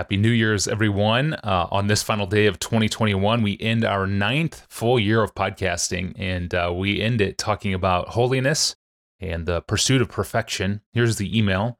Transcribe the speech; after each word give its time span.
Happy 0.00 0.16
New 0.16 0.30
Year's, 0.30 0.66
everyone. 0.66 1.34
Uh, 1.34 1.68
on 1.70 1.86
this 1.86 2.02
final 2.02 2.24
day 2.24 2.46
of 2.46 2.58
2021, 2.58 3.42
we 3.42 3.58
end 3.60 3.84
our 3.84 4.06
ninth 4.06 4.66
full 4.70 4.98
year 4.98 5.22
of 5.22 5.34
podcasting, 5.34 6.14
and 6.16 6.54
uh, 6.54 6.72
we 6.74 7.02
end 7.02 7.20
it 7.20 7.36
talking 7.36 7.74
about 7.74 8.08
holiness 8.08 8.74
and 9.20 9.44
the 9.44 9.60
pursuit 9.60 10.00
of 10.00 10.08
perfection. 10.08 10.80
Here's 10.94 11.16
the 11.16 11.38
email 11.38 11.78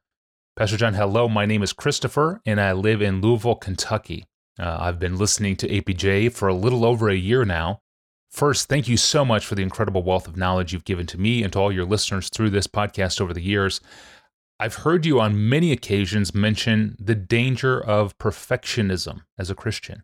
Pastor 0.55 0.77
John, 0.77 0.93
hello. 0.93 1.31
My 1.31 1.47
name 1.47 1.63
is 1.63 1.73
Christopher, 1.73 2.43
and 2.45 2.61
I 2.61 2.73
live 2.73 3.01
in 3.01 3.23
Louisville, 3.23 3.55
Kentucky. 3.55 4.27
Uh, 4.59 4.77
I've 4.79 4.99
been 4.99 5.17
listening 5.17 5.57
to 5.57 5.69
APJ 5.69 6.31
for 6.35 6.47
a 6.47 6.53
little 6.53 6.85
over 6.85 7.09
a 7.09 7.17
year 7.17 7.47
now. 7.47 7.81
First, 8.31 8.69
thank 8.69 8.87
you 8.87 8.99
so 8.99 9.25
much 9.25 9.47
for 9.47 9.55
the 9.55 9.63
incredible 9.63 10.03
wealth 10.03 10.29
of 10.29 10.37
knowledge 10.37 10.75
you've 10.75 10.85
given 10.85 11.07
to 11.07 11.19
me 11.19 11.43
and 11.43 11.51
to 11.55 11.59
all 11.59 11.73
your 11.73 11.87
listeners 11.87 12.29
through 12.29 12.51
this 12.51 12.67
podcast 12.67 13.19
over 13.19 13.33
the 13.33 13.41
years. 13.41 13.81
I've 14.63 14.75
heard 14.75 15.07
you 15.07 15.19
on 15.19 15.49
many 15.49 15.73
occasions 15.73 16.35
mention 16.35 16.95
the 17.01 17.15
danger 17.15 17.81
of 17.81 18.19
perfectionism 18.19 19.23
as 19.39 19.49
a 19.49 19.55
Christian. 19.55 20.03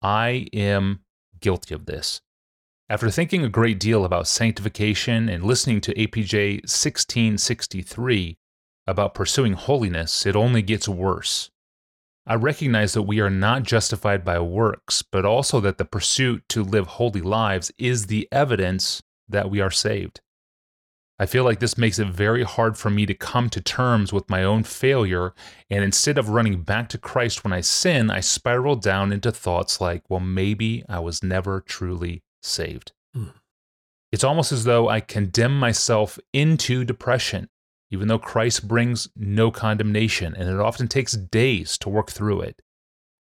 I 0.00 0.46
am 0.54 1.00
guilty 1.42 1.74
of 1.74 1.84
this. 1.84 2.22
After 2.88 3.10
thinking 3.10 3.44
a 3.44 3.50
great 3.50 3.78
deal 3.78 4.06
about 4.06 4.26
sanctification 4.26 5.28
and 5.28 5.44
listening 5.44 5.82
to 5.82 5.94
APJ 5.94 6.62
1663 6.62 8.38
about 8.86 9.12
pursuing 9.12 9.52
holiness, 9.52 10.24
it 10.24 10.34
only 10.34 10.62
gets 10.62 10.88
worse. 10.88 11.50
I 12.26 12.36
recognize 12.36 12.94
that 12.94 13.02
we 13.02 13.20
are 13.20 13.28
not 13.28 13.64
justified 13.64 14.24
by 14.24 14.40
works, 14.40 15.02
but 15.02 15.26
also 15.26 15.60
that 15.60 15.76
the 15.76 15.84
pursuit 15.84 16.44
to 16.48 16.64
live 16.64 16.86
holy 16.86 17.20
lives 17.20 17.70
is 17.76 18.06
the 18.06 18.26
evidence 18.32 19.02
that 19.28 19.50
we 19.50 19.60
are 19.60 19.70
saved. 19.70 20.22
I 21.20 21.26
feel 21.26 21.44
like 21.44 21.60
this 21.60 21.76
makes 21.76 21.98
it 21.98 22.08
very 22.08 22.44
hard 22.44 22.78
for 22.78 22.88
me 22.88 23.04
to 23.04 23.12
come 23.12 23.50
to 23.50 23.60
terms 23.60 24.10
with 24.10 24.30
my 24.30 24.42
own 24.42 24.62
failure, 24.62 25.34
and 25.68 25.84
instead 25.84 26.16
of 26.16 26.30
running 26.30 26.62
back 26.62 26.88
to 26.88 26.98
Christ 26.98 27.44
when 27.44 27.52
I 27.52 27.60
sin, 27.60 28.10
I 28.10 28.20
spiral 28.20 28.74
down 28.74 29.12
into 29.12 29.30
thoughts 29.30 29.82
like, 29.82 30.02
well, 30.08 30.20
maybe 30.20 30.82
I 30.88 30.98
was 30.98 31.22
never 31.22 31.60
truly 31.60 32.22
saved. 32.42 32.92
Mm. 33.14 33.34
It's 34.10 34.24
almost 34.24 34.50
as 34.50 34.64
though 34.64 34.88
I 34.88 35.00
condemn 35.00 35.58
myself 35.58 36.18
into 36.32 36.86
depression, 36.86 37.50
even 37.90 38.08
though 38.08 38.18
Christ 38.18 38.66
brings 38.66 39.06
no 39.14 39.50
condemnation, 39.50 40.34
and 40.34 40.48
it 40.48 40.58
often 40.58 40.88
takes 40.88 41.12
days 41.12 41.76
to 41.78 41.90
work 41.90 42.10
through 42.10 42.40
it. 42.40 42.62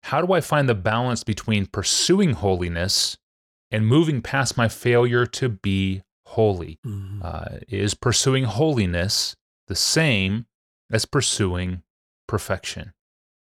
How 0.03 0.21
do 0.21 0.35
I 0.35 0.43
find 0.43 0.69
the 0.69 0.75
balance 0.75 1.25
between 1.25 1.65
pursuing 1.65 2.35
holiness 2.35 3.17
and 3.71 3.87
moving 3.87 4.21
past 4.21 4.59
my 4.59 4.69
failure 4.69 5.25
to 5.25 5.49
be 5.49 6.03
holy. 6.37 6.79
Mm-hmm. 6.87 7.23
Uh, 7.25 7.59
is 7.67 7.95
pursuing 7.95 8.45
holiness 8.45 9.35
the 9.69 9.75
same 9.75 10.47
as 10.93 11.07
pursuing 11.07 11.83
perfection? 12.29 12.93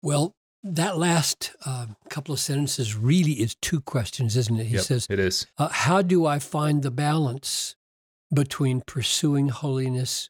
Well, 0.04 0.36
that 0.62 0.98
last 0.98 1.56
uh, 1.66 1.88
couple 2.10 2.34
of 2.34 2.40
sentences 2.40 2.96
really 2.96 3.34
is 3.34 3.56
two 3.56 3.80
questions, 3.80 4.36
isn't 4.36 4.60
it? 4.60 4.66
He 4.66 4.76
yep, 4.76 4.84
says, 4.84 5.08
It 5.10 5.20
is. 5.20 5.48
Uh, 5.58 5.70
how 5.70 6.02
do 6.02 6.26
I 6.26 6.38
find 6.38 6.84
the 6.84 6.92
balance 6.92 7.76
between 8.34 8.82
pursuing 8.82 9.50
holiness 9.50 10.30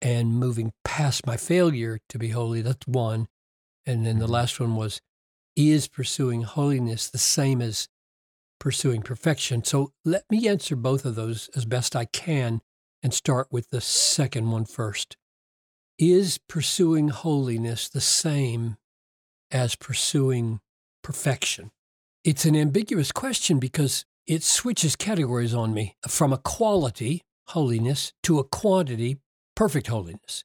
and 0.00 0.34
moving 0.34 0.72
past 0.84 1.26
my 1.26 1.36
failure 1.36 1.98
to 2.08 2.18
be 2.18 2.28
holy? 2.28 2.62
That's 2.62 2.86
one. 2.86 3.26
And 3.84 4.06
then 4.06 4.18
the 4.18 4.26
mm-hmm. 4.26 4.34
last 4.34 4.60
one 4.60 4.76
was, 4.76 5.00
is 5.56 5.88
pursuing 5.88 6.42
holiness 6.42 7.08
the 7.08 7.18
same 7.18 7.60
as 7.60 7.88
pursuing 8.58 9.02
perfection. 9.02 9.64
So 9.64 9.92
let 10.04 10.24
me 10.30 10.48
answer 10.48 10.76
both 10.76 11.04
of 11.04 11.14
those 11.14 11.48
as 11.54 11.64
best 11.64 11.94
I 11.94 12.06
can 12.06 12.60
and 13.02 13.12
start 13.12 13.48
with 13.50 13.70
the 13.70 13.80
second 13.80 14.50
one 14.50 14.64
first. 14.64 15.16
Is 15.98 16.38
pursuing 16.48 17.08
holiness 17.08 17.88
the 17.88 18.00
same 18.00 18.76
as 19.50 19.74
pursuing 19.76 20.60
perfection? 21.02 21.70
It's 22.24 22.44
an 22.44 22.56
ambiguous 22.56 23.12
question 23.12 23.58
because 23.58 24.04
it 24.26 24.42
switches 24.42 24.96
categories 24.96 25.54
on 25.54 25.72
me 25.72 25.94
from 26.08 26.32
a 26.32 26.38
quality, 26.38 27.22
holiness, 27.48 28.12
to 28.24 28.38
a 28.38 28.44
quantity, 28.44 29.18
perfect 29.54 29.86
holiness. 29.86 30.44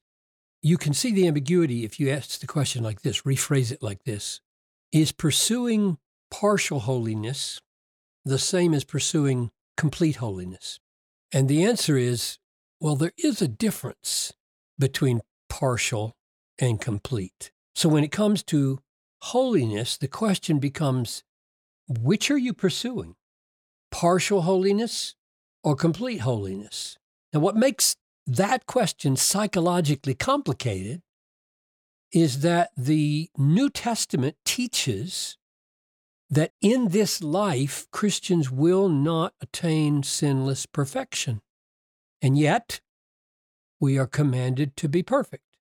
You 0.62 0.78
can 0.78 0.94
see 0.94 1.12
the 1.12 1.28
ambiguity 1.28 1.84
if 1.84 2.00
you 2.00 2.09
ask 2.12 2.40
the 2.40 2.47
question 2.47 2.84
like 2.84 3.02
this, 3.02 3.24
rephrase 3.24 3.72
it 3.72 3.81
like 3.81 4.03
this 4.03 4.40
Is 4.91 5.12
pursuing 5.12 5.97
partial 6.30 6.81
holiness 6.81 7.59
the 8.26 8.40
same 8.40 8.74
as 8.74 8.84
pursuing 8.84 9.52
complete 9.78 10.18
holiness? 10.18 10.80
And 11.34 11.48
the 11.48 11.64
answer 11.64 11.98
is 11.98 12.38
well, 12.80 12.96
there 12.96 13.14
is 13.16 13.42
a 13.44 13.48
difference 13.48 14.34
between 14.80 15.22
partial 15.50 16.16
and 16.60 16.81
complete. 16.81 17.52
So 17.76 17.88
when 17.88 18.04
it 18.04 18.12
comes 18.12 18.42
to 18.44 18.80
holiness, 19.22 19.98
the 19.98 20.08
question 20.08 20.58
becomes 20.58 21.24
which 21.88 22.31
are 22.31 22.38
you 22.38 22.54
pursuing? 22.54 23.16
Partial 23.92 24.42
holiness 24.42 25.16
or 25.64 25.76
complete 25.76 26.20
holiness? 26.22 26.98
Now, 27.34 27.40
what 27.42 27.56
makes 27.56 27.96
that 28.26 28.66
question 28.66 29.16
psychologically 29.16 30.16
complicated 30.16 31.02
is 32.12 32.42
that 32.42 32.72
the 32.76 33.30
New 33.38 33.70
Testament 33.70 34.36
teaches 34.44 35.38
that 36.31 36.53
in 36.62 36.88
this 36.88 37.22
life, 37.22 37.86
Christians 37.92 38.50
will 38.50 38.88
not 38.88 39.34
attain 39.42 40.02
sinless 40.02 40.66
perfection. 40.66 41.42
And 42.22 42.38
yet, 42.38 42.80
we 43.80 43.97
are 43.97 44.08
commanded 44.08 44.78
to 44.78 44.88
be 44.88 45.03
perfect, 45.03 45.58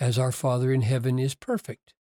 as 0.00 0.18
our 0.18 0.32
Father 0.32 0.72
in 0.72 0.80
heaven 0.80 1.18
is 1.18 1.34
perfect. 1.34 1.92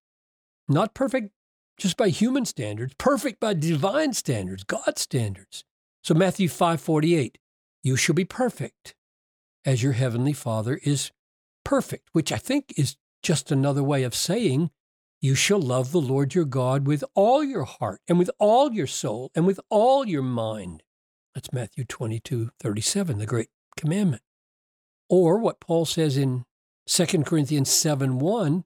Not 0.70 0.94
perfect 0.94 1.32
just 1.78 1.98
by 1.98 2.10
human 2.10 2.46
standards, 2.46 2.94
perfect 2.98 3.40
by 3.40 3.56
divine 3.56 4.14
standards, 4.14 4.64
God's 4.64 5.02
standards. 5.02 5.66
So 6.04 6.14
Matthew 6.14 6.48
5:48, 6.48 7.40
you 7.84 7.98
shall 7.98 8.16
be 8.16 8.26
perfect 8.26 8.96
as 9.66 9.84
your 9.84 9.94
heavenly 9.94 10.34
Father 10.34 10.80
is 10.84 11.12
perfect, 11.64 12.10
which 12.14 12.32
I 12.32 12.38
think 12.38 12.74
is 12.78 12.96
just 13.22 13.52
another 13.52 13.84
way 13.84 14.04
of 14.04 14.16
saying 14.16 14.72
you 15.22 15.36
shall 15.36 15.62
love 15.62 15.92
the 15.92 16.02
Lord 16.02 16.34
your 16.34 16.46
God 16.46 16.88
with 16.88 17.04
all 17.14 17.44
your 17.44 17.64
heart 17.64 18.02
and 18.08 18.18
with 18.18 18.32
all 18.40 18.74
your 18.74 18.88
soul 18.88 19.30
and 19.36 19.46
with 19.46 19.60
all 19.70 20.08
your 20.08 20.24
mind. 20.24 20.82
That's 21.36 21.54
Matthew 21.54 21.86
22, 21.86 22.50
37, 22.60 23.20
the 23.20 23.26
great 23.28 23.50
commandment. 23.78 24.24
Or 25.10 25.38
what 25.38 25.60
Paul 25.60 25.86
says 25.86 26.18
in 26.18 26.44
2 26.88 27.06
Corinthians 27.24 27.70
7, 27.70 28.18
1, 28.18 28.64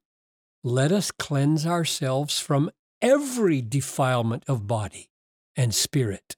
let 0.64 0.92
us 0.92 1.12
cleanse 1.12 1.68
ourselves 1.68 2.40
from 2.40 2.72
every 3.02 3.62
defilement 3.62 4.44
of 4.48 4.66
body 4.66 5.10
and 5.58 5.76
spirit, 5.76 6.38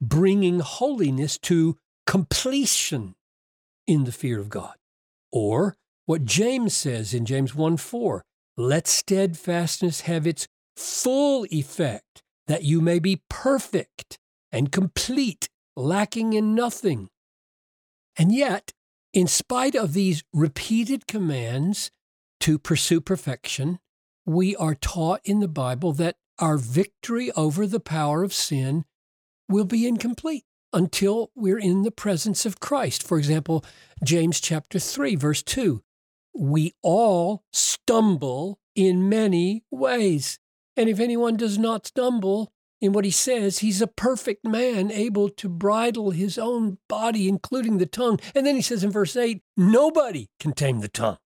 bringing 0.00 0.60
holiness 0.60 1.38
to 1.38 1.76
completion 2.06 3.14
in 3.86 4.04
the 4.04 4.12
fear 4.12 4.40
of 4.40 4.48
God. 4.48 4.74
Or 5.30 5.76
what 6.06 6.24
James 6.24 6.74
says 6.74 7.12
in 7.14 7.26
James 7.26 7.54
1 7.54 7.76
4, 7.76 8.24
let 8.56 8.86
steadfastness 8.86 10.02
have 10.02 10.26
its 10.26 10.46
full 10.76 11.46
effect, 11.50 12.22
that 12.46 12.64
you 12.64 12.80
may 12.80 12.98
be 12.98 13.22
perfect 13.28 14.18
and 14.52 14.72
complete, 14.72 15.48
lacking 15.76 16.32
in 16.32 16.54
nothing. 16.54 17.08
And 18.16 18.32
yet, 18.32 18.72
in 19.12 19.26
spite 19.26 19.74
of 19.74 19.92
these 19.92 20.22
repeated 20.32 21.06
commands 21.06 21.90
to 22.40 22.58
pursue 22.58 23.00
perfection, 23.00 23.78
we 24.26 24.54
are 24.56 24.74
taught 24.74 25.20
in 25.24 25.40
the 25.40 25.48
Bible 25.48 25.92
that 25.94 26.16
our 26.38 26.56
victory 26.56 27.30
over 27.32 27.66
the 27.66 27.80
power 27.80 28.22
of 28.22 28.32
sin 28.32 28.84
will 29.48 29.64
be 29.64 29.86
incomplete 29.86 30.44
until 30.72 31.30
we're 31.34 31.58
in 31.58 31.82
the 31.82 31.90
presence 31.90 32.46
of 32.46 32.60
Christ. 32.60 33.02
For 33.02 33.18
example, 33.18 33.64
James 34.04 34.40
chapter 34.40 34.78
3 34.78 35.16
verse 35.16 35.42
2, 35.42 35.82
we 36.40 36.72
all 36.82 37.44
stumble 37.52 38.58
in 38.74 39.10
many 39.10 39.62
ways. 39.70 40.38
And 40.74 40.88
if 40.88 40.98
anyone 40.98 41.36
does 41.36 41.58
not 41.58 41.86
stumble 41.86 42.50
in 42.80 42.94
what 42.94 43.04
he 43.04 43.10
says, 43.10 43.58
he's 43.58 43.82
a 43.82 43.86
perfect 43.86 44.42
man, 44.42 44.90
able 44.90 45.28
to 45.28 45.50
bridle 45.50 46.12
his 46.12 46.38
own 46.38 46.78
body, 46.88 47.28
including 47.28 47.76
the 47.76 47.84
tongue. 47.84 48.18
And 48.34 48.46
then 48.46 48.56
he 48.56 48.62
says 48.62 48.82
in 48.82 48.90
verse 48.90 49.16
8, 49.16 49.42
nobody 49.54 50.28
can 50.40 50.52
tame 50.52 50.80
the 50.80 50.88
tongue. 50.88 51.18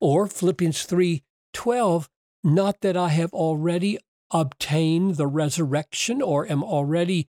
Or 0.00 0.26
Philippians 0.26 0.82
3 0.82 1.22
12, 1.52 2.08
not 2.42 2.80
that 2.80 2.96
I 2.96 3.10
have 3.10 3.32
already 3.32 3.98
obtained 4.32 5.14
the 5.14 5.28
resurrection 5.28 6.20
or 6.20 6.50
am 6.50 6.64
already 6.64 7.28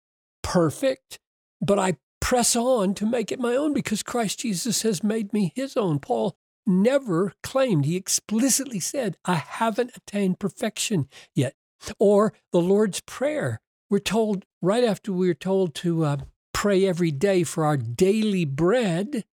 perfect, 0.43 1.21
but 1.63 1.79
I 1.79 1.97
press 2.21 2.57
on 2.57 2.95
to 2.95 3.07
make 3.07 3.31
it 3.31 3.39
my 3.39 3.55
own 3.55 3.73
because 3.73 4.03
Christ 4.03 4.41
Jesus 4.41 4.83
has 4.83 5.05
made 5.05 5.33
me 5.33 5.53
his 5.55 5.77
own. 5.77 6.01
Paul 6.01 6.37
never 6.71 7.35
claimed, 7.43 7.85
he 7.85 7.97
explicitly 7.97 8.81
said, 8.81 9.17
I 9.25 9.35
haven't 9.35 9.97
attained 9.97 10.39
perfection 10.39 11.09
yet. 11.35 11.55
Or 11.99 12.33
the 12.53 12.61
Lord's 12.61 13.01
Prayer. 13.01 13.61
We're 13.89 13.99
told 13.99 14.45
right 14.63 14.85
after 14.85 15.13
we're 15.13 15.35
told 15.35 15.75
to 15.77 16.05
uh, 16.05 16.17
pray 16.53 16.87
every 16.87 17.11
day 17.11 17.43
for 17.43 17.65
our 17.65 17.77
daily 17.77 18.45
bread, 18.45 19.25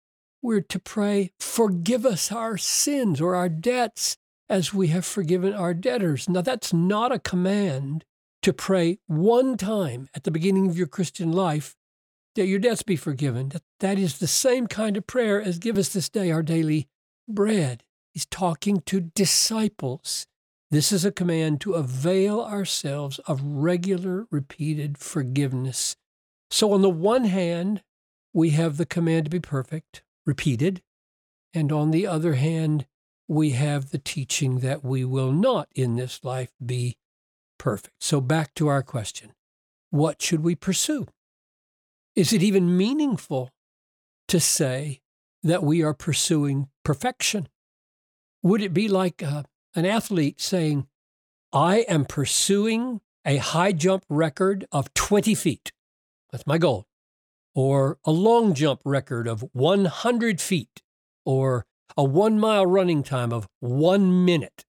we're 0.42 0.62
to 0.62 0.80
pray, 0.80 1.32
forgive 1.40 2.06
us 2.06 2.32
our 2.32 2.58
sins 2.58 3.20
or 3.20 3.36
our 3.36 3.50
debts 3.50 4.18
as 4.50 4.74
we 4.74 4.88
have 4.88 5.06
forgiven 5.06 5.54
our 5.54 5.74
debtors. 5.74 6.30
Now, 6.30 6.42
that's 6.42 6.74
not 6.74 7.12
a 7.12 7.20
command 7.20 8.06
to 8.44 8.54
pray 8.54 9.00
one 9.08 9.58
time 9.58 10.10
at 10.14 10.24
the 10.24 10.32
beginning 10.32 10.68
of 10.68 10.78
your 10.78 10.88
Christian 10.88 11.32
life 11.32 11.76
that 12.36 12.48
your 12.48 12.60
debts 12.60 12.84
be 12.84 12.96
forgiven. 12.96 13.52
That, 13.80 14.00
is 14.00 14.20
the 14.20 14.28
same 14.28 14.68
kind 14.68 14.96
of 14.96 15.08
prayer 15.08 15.42
as 15.42 15.60
give 15.60 15.78
us 15.78 15.90
this 15.90 16.08
day 16.08 16.32
our 16.32 16.44
daily 16.44 16.88
bread. 17.28 17.84
He's 18.14 18.26
talking 18.26 18.82
to 18.88 19.00
disciples. 19.02 20.28
This 20.70 20.92
is 20.92 21.06
a 21.06 21.12
command 21.12 21.62
to 21.62 21.74
avail 21.74 22.42
ourselves 22.42 23.20
of 23.20 23.42
regular, 23.44 24.28
repeated 24.32 24.98
forgiveness. 24.98 25.96
So, 26.50 26.74
on 26.74 26.82
the 26.82 26.90
one 26.90 27.26
hand, 27.26 27.84
we 28.34 28.52
have 28.52 28.78
the 28.78 28.86
command 28.86 29.26
to 29.26 29.30
be 29.30 29.40
perfect, 29.40 30.04
repeated. 30.26 30.82
And 31.54 31.72
on 31.72 31.92
the 31.92 32.06
other 32.06 32.34
hand, 32.34 32.86
we 33.28 33.52
have 33.52 33.90
the 33.90 33.98
teaching 33.98 34.60
that 34.60 34.84
we 34.84 35.04
will 35.04 35.32
not 35.32 35.70
in 35.76 35.96
this 35.96 36.24
life 36.24 36.52
be 36.64 36.98
perfect. 37.58 37.96
So, 38.00 38.22
back 38.22 38.54
to 38.56 38.68
our 38.68 38.84
question 38.84 39.34
what 39.90 40.22
should 40.22 40.44
we 40.44 40.56
pursue? 40.56 41.08
Is 42.16 42.34
it 42.34 42.44
even 42.44 42.76
meaningful 42.76 43.52
to 44.28 44.40
say 44.40 45.02
that 45.44 45.64
we 45.64 45.82
are 45.82 45.94
pursuing 45.94 46.68
perfection? 46.88 47.50
Would 48.44 48.62
it 48.62 48.74
be 48.74 48.88
like 48.88 49.22
uh, 49.22 49.44
an 49.76 49.86
athlete 49.86 50.40
saying, 50.40 50.88
I 51.52 51.80
am 51.80 52.06
pursuing 52.06 53.02
a 53.26 53.36
high 53.36 53.74
jump 53.74 54.06
record 54.10 54.66
of 54.72 54.94
20 54.94 55.36
feet? 55.36 55.74
That's 56.32 56.48
my 56.48 56.58
goal. 56.58 56.86
Or 57.54 57.98
a 58.06 58.12
long 58.12 58.54
jump 58.54 58.80
record 58.86 59.28
of 59.28 59.44
100 59.52 60.40
feet. 60.40 60.82
Or 61.26 61.66
a 61.98 62.06
one 62.06 62.40
mile 62.40 62.66
running 62.66 63.04
time 63.04 63.34
of 63.34 63.50
one 63.60 64.24
minute. 64.24 64.64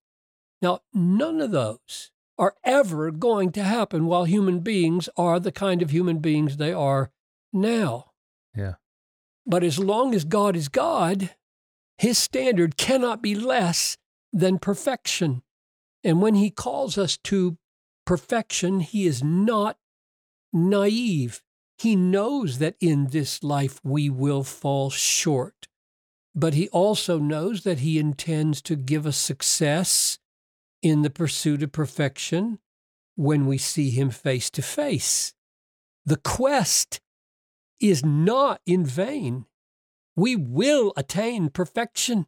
Now, 0.60 0.80
none 0.92 1.40
of 1.40 1.52
those 1.52 2.10
are 2.36 2.56
ever 2.64 3.12
going 3.12 3.52
to 3.52 3.62
happen 3.62 4.06
while 4.06 4.24
human 4.24 4.58
beings 4.58 5.08
are 5.16 5.38
the 5.38 5.52
kind 5.52 5.82
of 5.82 5.90
human 5.90 6.18
beings 6.18 6.56
they 6.56 6.72
are 6.72 7.12
now. 7.52 8.10
Yeah. 8.56 8.74
But 9.46 9.62
as 9.62 9.78
long 9.78 10.16
as 10.16 10.24
God 10.24 10.56
is 10.56 10.66
God, 10.66 11.30
his 11.98 12.16
standard 12.16 12.76
cannot 12.76 13.20
be 13.22 13.34
less 13.34 13.96
than 14.32 14.58
perfection. 14.58 15.42
And 16.04 16.22
when 16.22 16.36
he 16.36 16.50
calls 16.50 16.96
us 16.96 17.18
to 17.24 17.58
perfection, 18.06 18.80
he 18.80 19.06
is 19.06 19.22
not 19.22 19.76
naive. 20.52 21.42
He 21.76 21.96
knows 21.96 22.58
that 22.58 22.76
in 22.80 23.08
this 23.08 23.42
life 23.42 23.80
we 23.84 24.08
will 24.08 24.44
fall 24.44 24.90
short, 24.90 25.68
but 26.34 26.54
he 26.54 26.68
also 26.70 27.18
knows 27.18 27.64
that 27.64 27.80
he 27.80 27.98
intends 27.98 28.62
to 28.62 28.76
give 28.76 29.06
us 29.06 29.16
success 29.16 30.18
in 30.82 31.02
the 31.02 31.10
pursuit 31.10 31.62
of 31.62 31.72
perfection 31.72 32.58
when 33.16 33.46
we 33.46 33.58
see 33.58 33.90
him 33.90 34.10
face 34.10 34.48
to 34.50 34.62
face. 34.62 35.34
The 36.06 36.16
quest 36.16 37.00
is 37.80 38.04
not 38.04 38.60
in 38.64 38.84
vain. 38.86 39.46
We 40.18 40.34
will 40.34 40.92
attain 40.96 41.48
perfection. 41.48 42.26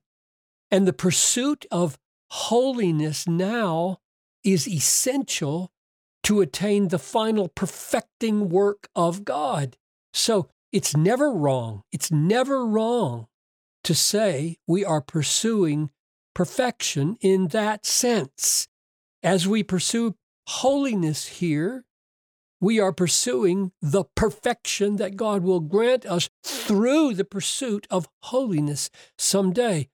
And 0.71 0.87
the 0.87 0.93
pursuit 0.93 1.67
of 1.73 1.99
holiness 2.31 3.27
now 3.27 3.99
is 4.45 4.69
essential 4.69 5.73
to 6.23 6.41
attain 6.41 6.89
the 6.89 7.01
final 7.01 7.49
perfecting 7.49 8.49
work 8.49 8.89
of 8.95 9.25
God. 9.25 9.77
So 10.13 10.51
it's 10.71 10.97
never 10.97 11.33
wrong. 11.33 11.83
It's 11.91 12.13
never 12.13 12.65
wrong 12.65 13.27
to 13.83 13.93
say 13.97 14.59
we 14.69 14.85
are 14.85 15.01
pursuing 15.01 15.91
perfection 16.33 17.17
in 17.21 17.49
that 17.49 17.85
sense. 17.85 18.69
As 19.21 19.49
we 19.49 19.65
pursue 19.65 20.15
holiness 20.47 21.27
here, 21.27 21.85
we 22.61 22.79
are 22.79 22.93
pursuing 22.93 23.73
the 23.81 24.05
perfection 24.15 24.97
that 24.97 25.17
God 25.17 25.43
will 25.43 25.61
grant 25.61 26.05
us 26.05 26.29
through 26.45 27.15
the 27.15 27.25
pursuit 27.25 27.87
of 27.91 28.09
holiness 28.25 28.91
someday. 29.17 29.89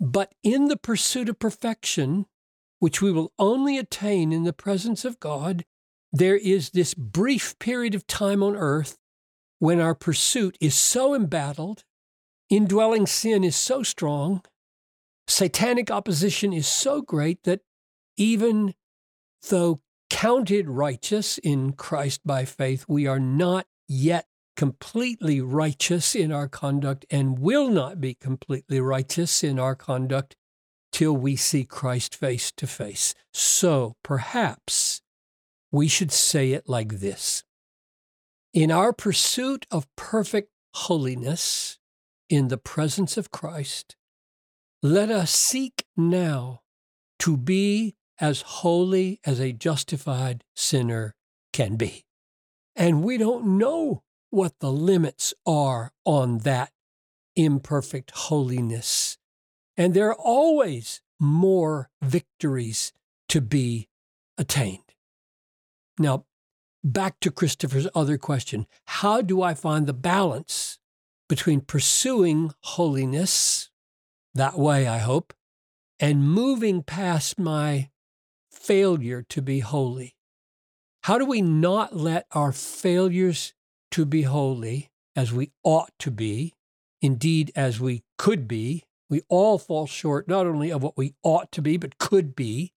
But 0.00 0.34
in 0.42 0.68
the 0.68 0.76
pursuit 0.76 1.28
of 1.28 1.38
perfection, 1.38 2.26
which 2.78 3.02
we 3.02 3.10
will 3.10 3.32
only 3.38 3.78
attain 3.78 4.32
in 4.32 4.44
the 4.44 4.52
presence 4.52 5.04
of 5.04 5.18
God, 5.18 5.64
there 6.12 6.36
is 6.36 6.70
this 6.70 6.94
brief 6.94 7.58
period 7.58 7.94
of 7.94 8.06
time 8.06 8.42
on 8.42 8.54
earth 8.54 8.96
when 9.58 9.80
our 9.80 9.94
pursuit 9.94 10.56
is 10.60 10.74
so 10.74 11.14
embattled, 11.14 11.84
indwelling 12.50 13.06
sin 13.06 13.42
is 13.42 13.56
so 13.56 13.82
strong, 13.82 14.42
satanic 15.26 15.90
opposition 15.90 16.52
is 16.52 16.68
so 16.68 17.00
great 17.00 17.42
that 17.44 17.60
even 18.16 18.74
though 19.48 19.80
counted 20.14 20.68
righteous 20.68 21.38
in 21.38 21.72
Christ 21.72 22.20
by 22.24 22.44
faith, 22.44 22.84
we 22.86 23.04
are 23.04 23.18
not 23.18 23.66
yet 23.88 24.28
completely 24.54 25.40
righteous 25.40 26.14
in 26.14 26.30
our 26.30 26.46
conduct 26.46 27.04
and 27.10 27.40
will 27.40 27.68
not 27.68 28.00
be 28.00 28.14
completely 28.14 28.78
righteous 28.78 29.42
in 29.42 29.58
our 29.58 29.74
conduct 29.74 30.36
till 30.92 31.16
we 31.16 31.34
see 31.34 31.64
Christ 31.64 32.14
face 32.14 32.52
to 32.52 32.68
face. 32.68 33.16
So 33.32 33.96
perhaps 34.04 35.02
we 35.72 35.88
should 35.88 36.12
say 36.12 36.52
it 36.52 36.68
like 36.68 37.00
this 37.00 37.42
In 38.52 38.70
our 38.70 38.92
pursuit 38.92 39.66
of 39.72 39.88
perfect 39.96 40.52
holiness 40.74 41.80
in 42.30 42.46
the 42.46 42.56
presence 42.56 43.16
of 43.16 43.32
Christ, 43.32 43.96
let 44.80 45.10
us 45.10 45.32
seek 45.32 45.86
now 45.96 46.60
to 47.18 47.36
be 47.36 47.96
as 48.20 48.42
holy 48.42 49.20
as 49.24 49.40
a 49.40 49.52
justified 49.52 50.44
sinner 50.54 51.14
can 51.52 51.76
be. 51.76 52.04
And 52.76 53.02
we 53.02 53.18
don't 53.18 53.58
know 53.58 54.02
what 54.30 54.58
the 54.58 54.72
limits 54.72 55.32
are 55.46 55.92
on 56.04 56.38
that 56.38 56.72
imperfect 57.36 58.10
holiness. 58.12 59.18
And 59.76 59.94
there 59.94 60.08
are 60.08 60.14
always 60.18 61.00
more 61.20 61.90
victories 62.02 62.92
to 63.28 63.40
be 63.40 63.88
attained. 64.36 64.94
Now, 65.98 66.24
back 66.82 67.20
to 67.20 67.30
Christopher's 67.30 67.88
other 67.94 68.18
question 68.18 68.66
How 68.86 69.22
do 69.22 69.42
I 69.42 69.54
find 69.54 69.86
the 69.86 69.92
balance 69.92 70.78
between 71.28 71.60
pursuing 71.60 72.52
holiness, 72.60 73.70
that 74.34 74.58
way, 74.58 74.86
I 74.86 74.98
hope, 74.98 75.32
and 75.98 76.28
moving 76.28 76.82
past 76.82 77.38
my 77.38 77.88
failure 78.64 79.22
to 79.28 79.42
be 79.42 79.60
holy? 79.60 80.16
How 81.02 81.18
do 81.18 81.26
we 81.26 81.42
not 81.42 81.94
let 81.94 82.26
our 82.32 82.50
failures 82.50 83.52
to 83.90 84.06
be 84.06 84.22
holy 84.22 84.88
as 85.14 85.32
we 85.32 85.52
ought 85.62 85.90
to 85.98 86.10
be, 86.10 86.54
indeed 87.02 87.52
as 87.54 87.78
we 87.78 88.02
could 88.16 88.48
be, 88.48 88.84
we 89.10 89.20
all 89.28 89.58
fall 89.58 89.86
short 89.86 90.28
not 90.28 90.46
only 90.46 90.72
of 90.72 90.82
what 90.82 90.96
we 90.96 91.14
ought 91.22 91.52
to 91.52 91.62
be, 91.62 91.76
but 91.76 91.98
could 91.98 92.34
be. 92.34 92.72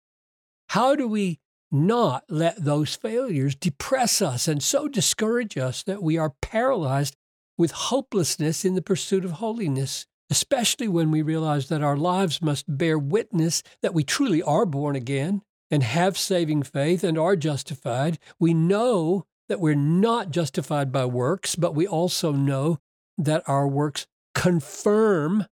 How 0.69 0.93
do 0.93 1.07
we 1.07 1.39
not 1.71 2.25
let 2.27 2.63
those 2.63 2.95
failures 2.95 3.55
depress 3.55 4.21
us 4.21 4.47
and 4.47 4.61
so 4.61 4.89
discourage 4.89 5.57
us 5.57 5.83
that 5.83 6.03
we 6.03 6.17
are 6.17 6.35
paralyzed 6.41 7.15
with 7.57 7.71
hopelessness 7.71 8.65
in 8.65 8.75
the 8.75 8.81
pursuit 8.81 9.23
of 9.23 9.31
holiness, 9.31 10.05
especially 10.29 10.89
when 10.89 11.11
we 11.11 11.21
realize 11.21 11.69
that 11.69 11.81
our 11.81 11.97
lives 11.97 12.41
must 12.41 12.65
bear 12.67 12.99
witness 12.99 13.63
that 13.81 13.93
we 13.93 14.03
truly 14.03 14.43
are 14.43 14.65
born 14.65 14.95
again 14.95 15.41
and 15.69 15.83
have 15.83 16.17
saving 16.17 16.63
faith 16.63 17.03
and 17.03 17.17
are 17.17 17.35
justified, 17.35 18.17
we 18.39 18.53
know 18.53 19.25
that 19.49 19.59
we're 19.59 19.75
not 19.75 20.31
justified 20.31 20.91
by 20.91 21.05
works, 21.05 21.55
but 21.55 21.75
we 21.75 21.87
also 21.87 22.31
know 22.31 22.79
that 23.17 23.43
our 23.47 23.67
works 23.67 24.07
confirm 24.35 25.45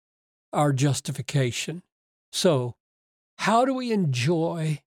our 0.51 0.73
justification. 0.73 1.81
So, 2.31 2.75
how 3.39 3.65
do 3.65 3.73
we 3.73 3.91
enjoy 3.91 4.81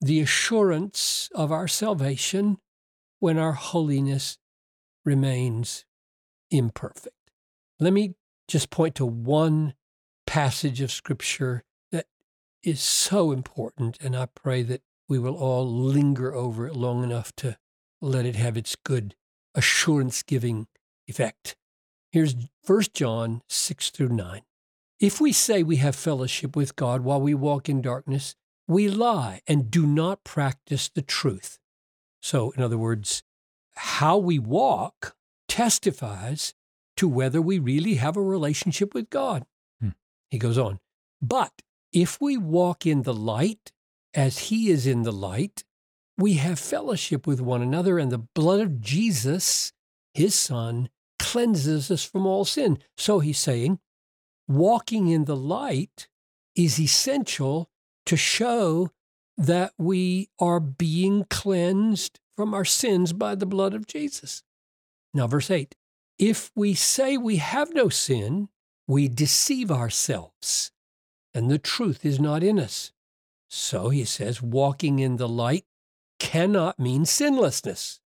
the 0.00 0.20
assurance 0.20 1.30
of 1.34 1.50
our 1.52 1.68
salvation 1.68 2.58
when 3.18 3.38
our 3.38 3.52
holiness 3.52 4.38
remains 5.04 5.84
imperfect? 6.50 7.14
Let 7.78 7.92
me 7.92 8.14
just 8.48 8.70
point 8.70 8.94
to 8.96 9.06
one 9.06 9.74
passage 10.26 10.80
of 10.80 10.90
Scripture 10.90 11.64
is 12.62 12.80
so 12.80 13.32
important, 13.32 13.98
and 14.00 14.16
I 14.16 14.26
pray 14.26 14.62
that 14.62 14.82
we 15.08 15.18
will 15.18 15.36
all 15.36 15.68
linger 15.68 16.34
over 16.34 16.66
it 16.66 16.76
long 16.76 17.02
enough 17.02 17.34
to 17.36 17.56
let 18.00 18.26
it 18.26 18.36
have 18.36 18.56
its 18.56 18.76
good 18.76 19.14
assurance 19.54 20.22
giving 20.22 20.66
effect. 21.06 21.56
Here's 22.12 22.34
1 22.66 22.82
John 22.94 23.42
6 23.48 23.90
through 23.90 24.10
9. 24.10 24.42
If 24.98 25.20
we 25.20 25.32
say 25.32 25.62
we 25.62 25.76
have 25.76 25.96
fellowship 25.96 26.54
with 26.54 26.76
God 26.76 27.02
while 27.02 27.20
we 27.20 27.34
walk 27.34 27.68
in 27.68 27.80
darkness, 27.80 28.36
we 28.68 28.88
lie 28.88 29.40
and 29.46 29.70
do 29.70 29.86
not 29.86 30.24
practice 30.24 30.88
the 30.88 31.02
truth. 31.02 31.58
So, 32.22 32.50
in 32.52 32.62
other 32.62 32.78
words, 32.78 33.22
how 33.74 34.18
we 34.18 34.38
walk 34.38 35.16
testifies 35.48 36.54
to 36.96 37.08
whether 37.08 37.40
we 37.40 37.58
really 37.58 37.94
have 37.94 38.16
a 38.16 38.22
relationship 38.22 38.92
with 38.94 39.08
God. 39.08 39.46
Hmm. 39.80 39.90
He 40.30 40.38
goes 40.38 40.58
on, 40.58 40.80
but 41.22 41.62
If 41.92 42.20
we 42.20 42.36
walk 42.36 42.86
in 42.86 43.02
the 43.02 43.14
light 43.14 43.72
as 44.14 44.38
he 44.50 44.70
is 44.70 44.86
in 44.86 45.02
the 45.02 45.12
light, 45.12 45.64
we 46.16 46.34
have 46.34 46.58
fellowship 46.58 47.26
with 47.26 47.40
one 47.40 47.62
another, 47.62 47.98
and 47.98 48.12
the 48.12 48.18
blood 48.18 48.60
of 48.60 48.80
Jesus, 48.80 49.72
his 50.14 50.34
son, 50.34 50.90
cleanses 51.18 51.90
us 51.90 52.04
from 52.04 52.26
all 52.26 52.44
sin. 52.44 52.78
So 52.96 53.20
he's 53.20 53.38
saying, 53.38 53.78
walking 54.46 55.08
in 55.08 55.24
the 55.24 55.36
light 55.36 56.08
is 56.54 56.78
essential 56.78 57.70
to 58.06 58.16
show 58.16 58.90
that 59.38 59.72
we 59.78 60.28
are 60.38 60.60
being 60.60 61.24
cleansed 61.30 62.20
from 62.36 62.52
our 62.52 62.64
sins 62.64 63.12
by 63.12 63.34
the 63.34 63.46
blood 63.46 63.74
of 63.74 63.86
Jesus. 63.86 64.42
Now, 65.14 65.26
verse 65.26 65.50
8 65.50 65.74
if 66.18 66.50
we 66.54 66.74
say 66.74 67.16
we 67.16 67.36
have 67.36 67.72
no 67.72 67.88
sin, 67.88 68.50
we 68.86 69.08
deceive 69.08 69.70
ourselves, 69.70 70.70
and 71.34 71.50
the 71.50 71.58
truth 71.58 72.04
is 72.04 72.20
not 72.20 72.42
in 72.42 72.58
us. 72.58 72.92
So 73.48 73.88
he 73.88 74.04
says, 74.04 74.42
walking 74.42 74.98
in 74.98 75.16
the 75.16 75.28
light 75.28 75.64
cannot 76.18 76.78
mean 76.78 77.04
sinlessness. 77.04 78.00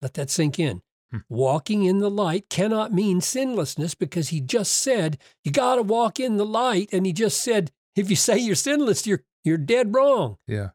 Let 0.00 0.14
that 0.14 0.30
sink 0.30 0.58
in. 0.58 0.82
Hmm. 1.10 1.18
Walking 1.28 1.84
in 1.84 1.98
the 1.98 2.10
light 2.10 2.48
cannot 2.48 2.92
mean 2.92 3.20
sinlessness 3.20 3.94
because 3.94 4.30
he 4.30 4.40
just 4.40 4.72
said, 4.72 5.18
you 5.44 5.52
got 5.52 5.76
to 5.76 5.82
walk 5.82 6.18
in 6.18 6.36
the 6.36 6.46
light. 6.46 6.88
And 6.92 7.06
he 7.06 7.12
just 7.12 7.40
said, 7.42 7.70
if 7.94 8.10
you 8.10 8.16
say 8.16 8.38
you're 8.38 8.54
sinless, 8.54 9.06
you're, 9.06 9.22
you're 9.44 9.58
dead 9.58 9.94
wrong. 9.94 10.38
Yeah. 10.46 10.70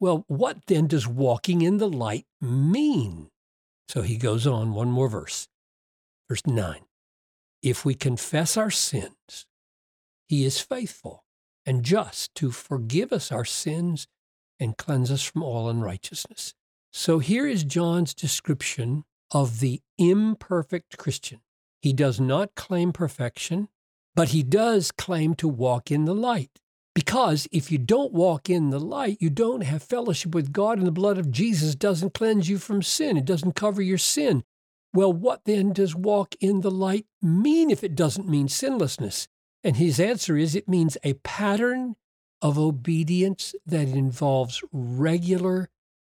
Well, 0.00 0.24
what 0.28 0.66
then 0.66 0.86
does 0.86 1.06
walking 1.06 1.62
in 1.62 1.78
the 1.78 1.88
light 1.88 2.26
mean? 2.40 3.28
So 3.88 4.02
he 4.02 4.16
goes 4.16 4.46
on 4.46 4.72
one 4.72 4.90
more 4.90 5.08
verse. 5.08 5.48
Verse 6.28 6.46
9 6.46 6.80
If 7.62 7.84
we 7.84 7.94
confess 7.94 8.56
our 8.56 8.70
sins, 8.70 9.46
he 10.32 10.46
is 10.46 10.58
faithful 10.58 11.26
and 11.66 11.84
just 11.84 12.34
to 12.34 12.50
forgive 12.50 13.12
us 13.12 13.30
our 13.30 13.44
sins 13.44 14.08
and 14.58 14.78
cleanse 14.78 15.10
us 15.10 15.22
from 15.22 15.42
all 15.42 15.68
unrighteousness. 15.68 16.54
So 16.90 17.18
here 17.18 17.46
is 17.46 17.64
John's 17.64 18.14
description 18.14 19.04
of 19.30 19.60
the 19.60 19.82
imperfect 19.98 20.96
Christian. 20.96 21.40
He 21.82 21.92
does 21.92 22.18
not 22.18 22.54
claim 22.54 22.94
perfection, 22.94 23.68
but 24.14 24.30
he 24.30 24.42
does 24.42 24.90
claim 24.90 25.34
to 25.34 25.48
walk 25.48 25.90
in 25.90 26.06
the 26.06 26.14
light. 26.14 26.60
Because 26.94 27.46
if 27.52 27.70
you 27.70 27.76
don't 27.76 28.14
walk 28.14 28.48
in 28.48 28.70
the 28.70 28.80
light, 28.80 29.18
you 29.20 29.28
don't 29.28 29.64
have 29.64 29.82
fellowship 29.82 30.34
with 30.34 30.50
God, 30.50 30.78
and 30.78 30.86
the 30.86 30.92
blood 30.92 31.18
of 31.18 31.30
Jesus 31.30 31.74
doesn't 31.74 32.14
cleanse 32.14 32.48
you 32.48 32.56
from 32.56 32.80
sin. 32.80 33.18
It 33.18 33.26
doesn't 33.26 33.54
cover 33.54 33.82
your 33.82 33.98
sin. 33.98 34.44
Well, 34.94 35.12
what 35.12 35.44
then 35.44 35.74
does 35.74 35.94
walk 35.94 36.36
in 36.40 36.62
the 36.62 36.70
light 36.70 37.04
mean 37.20 37.70
if 37.70 37.84
it 37.84 37.94
doesn't 37.94 38.26
mean 38.26 38.48
sinlessness? 38.48 39.28
And 39.64 39.76
his 39.76 40.00
answer 40.00 40.36
is 40.36 40.54
it 40.54 40.68
means 40.68 40.96
a 41.02 41.14
pattern 41.14 41.96
of 42.40 42.58
obedience 42.58 43.54
that 43.64 43.88
involves 43.88 44.62
regular, 44.72 45.70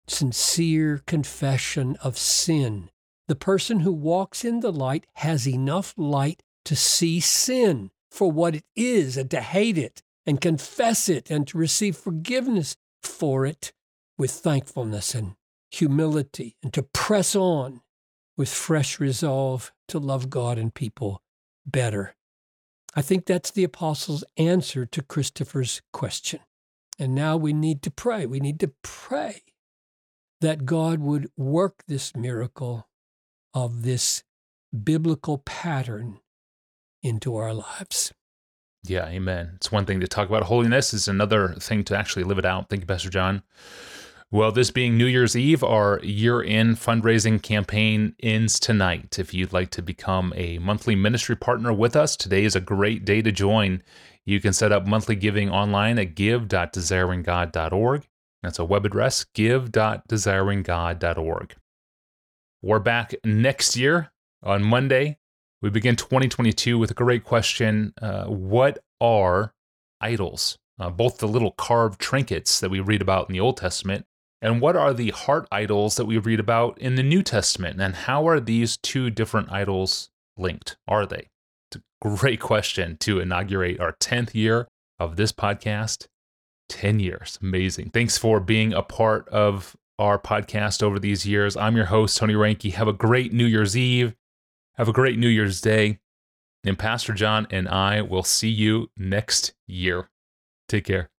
sincere 0.07 1.01
confession 1.05 1.95
of 2.03 2.17
sin. 2.17 2.89
The 3.27 3.35
person 3.35 3.81
who 3.81 3.91
walks 3.91 4.43
in 4.43 4.59
the 4.59 4.71
light 4.71 5.05
has 5.15 5.47
enough 5.47 5.93
light 5.97 6.43
to 6.65 6.75
see 6.75 7.19
sin 7.19 7.91
for 8.11 8.31
what 8.31 8.55
it 8.55 8.65
is 8.75 9.15
and 9.17 9.31
to 9.31 9.41
hate 9.41 9.77
it 9.77 10.01
and 10.25 10.41
confess 10.41 11.07
it 11.07 11.31
and 11.31 11.47
to 11.47 11.57
receive 11.57 11.95
forgiveness 11.95 12.75
for 13.01 13.45
it 13.45 13.71
with 14.17 14.31
thankfulness 14.31 15.15
and 15.15 15.35
humility 15.71 16.57
and 16.61 16.73
to 16.73 16.83
press 16.83 17.35
on 17.35 17.81
with 18.35 18.49
fresh 18.49 18.99
resolve 18.99 19.71
to 19.87 19.99
love 19.99 20.29
God 20.29 20.57
and 20.57 20.73
people 20.73 21.21
better. 21.65 22.16
I 22.97 23.03
think 23.03 23.27
that's 23.27 23.51
the 23.51 23.63
apostles' 23.63 24.23
answer 24.37 24.83
to 24.87 25.03
Christopher's 25.03 25.83
question. 25.93 26.39
And 26.97 27.13
now 27.13 27.37
we 27.37 27.53
need 27.53 27.83
to 27.83 27.91
pray. 27.91 28.25
We 28.25 28.39
need 28.39 28.59
to 28.61 28.71
pray 28.81 29.43
that 30.41 30.65
God 30.65 30.99
would 30.99 31.29
work 31.37 31.83
this 31.87 32.15
miracle 32.15 32.87
of 33.53 33.83
this 33.83 34.23
biblical 34.83 35.37
pattern 35.37 36.21
into 37.03 37.35
our 37.35 37.53
lives. 37.53 38.13
Yeah, 38.83 39.05
amen. 39.05 39.51
It's 39.57 39.71
one 39.71 39.85
thing 39.85 39.99
to 39.99 40.07
talk 40.07 40.27
about 40.27 40.43
holiness, 40.45 40.91
it's 40.91 41.07
another 41.07 41.53
thing 41.59 41.83
to 41.83 41.95
actually 41.95 42.23
live 42.23 42.39
it 42.39 42.45
out. 42.45 42.67
Thank 42.67 42.81
you, 42.81 42.87
Pastor 42.87 43.11
John. 43.11 43.43
Well, 44.29 44.51
this 44.51 44.71
being 44.71 44.97
New 44.97 45.05
Year's 45.05 45.37
Eve, 45.37 45.63
our 45.63 46.01
year 46.03 46.43
end 46.43 46.75
fundraising 46.75 47.41
campaign 47.41 48.13
ends 48.21 48.59
tonight. 48.59 49.17
If 49.17 49.33
you'd 49.33 49.53
like 49.53 49.69
to 49.71 49.81
become 49.81 50.33
a 50.35 50.57
monthly 50.57 50.95
ministry 50.95 51.37
partner 51.37 51.71
with 51.71 51.95
us, 51.95 52.17
today 52.17 52.43
is 52.43 52.53
a 52.53 52.59
great 52.59 53.05
day 53.05 53.21
to 53.21 53.31
join. 53.31 53.81
You 54.25 54.41
can 54.41 54.51
set 54.51 54.73
up 54.73 54.85
monthly 54.85 55.15
giving 55.15 55.49
online 55.49 55.97
at 55.97 56.15
give.desiringgod.org. 56.15 58.05
That's 58.43 58.59
a 58.59 58.65
web 58.65 58.85
address, 58.85 59.23
give.desiringgod.org. 59.33 61.55
We're 62.61 62.79
back 62.79 63.15
next 63.23 63.77
year 63.77 64.11
on 64.43 64.61
Monday. 64.61 65.19
We 65.61 65.69
begin 65.69 65.95
2022 65.95 66.77
with 66.77 66.91
a 66.91 66.95
great 66.95 67.23
question 67.23 67.93
uh, 68.01 68.25
What 68.25 68.79
are 68.99 69.53
idols? 70.01 70.57
Uh, 70.77 70.89
both 70.89 71.19
the 71.19 71.29
little 71.29 71.51
carved 71.51 72.01
trinkets 72.01 72.59
that 72.59 72.69
we 72.69 72.81
read 72.81 73.01
about 73.01 73.29
in 73.29 73.33
the 73.33 73.39
Old 73.39 73.55
Testament 73.55 74.05
and 74.41 74.61
what 74.61 74.75
are 74.75 74.93
the 74.93 75.09
heart 75.11 75.47
idols 75.51 75.95
that 75.95 76.05
we 76.05 76.17
read 76.17 76.39
about 76.39 76.77
in 76.79 76.95
the 76.95 77.03
New 77.03 77.23
Testament? 77.23 77.81
And 77.81 77.95
how 77.95 78.27
are 78.27 78.39
these 78.39 78.77
two 78.77 79.09
different 79.09 79.51
idols 79.51 80.09
linked? 80.37 80.77
Are 80.87 81.05
they? 81.05 81.29
It's 81.71 81.77
a 81.77 81.81
great 82.07 82.39
question 82.39 82.97
to 82.97 83.19
inaugurate 83.19 83.79
our 83.79 83.93
10th 83.93 84.35
year 84.35 84.67
of 84.99 85.15
this 85.15 85.31
podcast. 85.31 86.07
10 86.69 86.99
years. 86.99 87.39
Amazing. 87.41 87.91
Thanks 87.91 88.17
for 88.17 88.39
being 88.39 88.73
a 88.73 88.83
part 88.83 89.27
of 89.29 89.75
our 89.97 90.19
podcast 90.19 90.83
over 90.83 90.99
these 90.99 91.25
years. 91.25 91.57
I'm 91.57 91.75
your 91.75 91.85
host, 91.85 92.17
Tony 92.17 92.33
Reinke. 92.33 92.73
Have 92.73 92.87
a 92.87 92.93
great 92.93 93.33
New 93.33 93.45
Year's 93.45 93.75
Eve. 93.75 94.13
Have 94.75 94.89
a 94.89 94.93
great 94.93 95.17
New 95.17 95.29
Year's 95.29 95.61
Day. 95.61 95.99
And 96.63 96.77
Pastor 96.77 97.13
John 97.13 97.47
and 97.49 97.67
I 97.67 98.01
will 98.01 98.23
see 98.23 98.49
you 98.49 98.91
next 98.97 99.53
year. 99.65 100.09
Take 100.67 100.85
care. 100.85 101.09